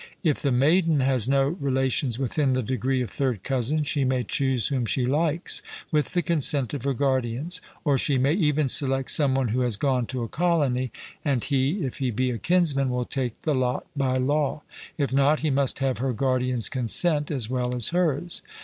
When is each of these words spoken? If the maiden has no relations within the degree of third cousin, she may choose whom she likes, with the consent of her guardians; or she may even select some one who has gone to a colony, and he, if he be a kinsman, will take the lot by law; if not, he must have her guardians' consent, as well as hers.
If 0.23 0.41
the 0.41 0.51
maiden 0.51 0.99
has 1.01 1.27
no 1.27 1.49
relations 1.49 2.17
within 2.17 2.53
the 2.53 2.63
degree 2.63 3.03
of 3.03 3.11
third 3.11 3.43
cousin, 3.43 3.83
she 3.83 4.03
may 4.03 4.23
choose 4.23 4.69
whom 4.69 4.87
she 4.87 5.05
likes, 5.05 5.61
with 5.91 6.13
the 6.15 6.23
consent 6.23 6.73
of 6.73 6.85
her 6.85 6.95
guardians; 6.95 7.61
or 7.85 7.99
she 7.99 8.17
may 8.17 8.33
even 8.33 8.67
select 8.67 9.11
some 9.11 9.35
one 9.35 9.49
who 9.49 9.59
has 9.61 9.77
gone 9.77 10.07
to 10.07 10.23
a 10.23 10.27
colony, 10.27 10.91
and 11.23 11.43
he, 11.43 11.85
if 11.85 11.97
he 11.99 12.09
be 12.09 12.31
a 12.31 12.39
kinsman, 12.39 12.89
will 12.89 13.05
take 13.05 13.41
the 13.41 13.53
lot 13.53 13.85
by 13.95 14.17
law; 14.17 14.63
if 14.97 15.13
not, 15.13 15.41
he 15.41 15.51
must 15.51 15.77
have 15.77 15.99
her 15.99 16.13
guardians' 16.13 16.67
consent, 16.67 17.29
as 17.29 17.47
well 17.47 17.75
as 17.75 17.89
hers. 17.89 18.41